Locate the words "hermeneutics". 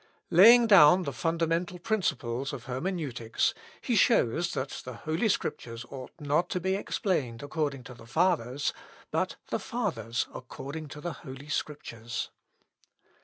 2.63-3.53